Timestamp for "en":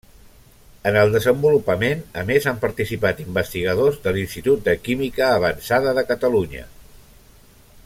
0.91-0.95